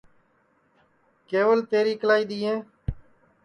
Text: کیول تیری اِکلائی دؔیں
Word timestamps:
کیول 1.27 1.59
تیری 1.69 1.91
اِکلائی 1.95 2.23
دؔیں 2.29 2.59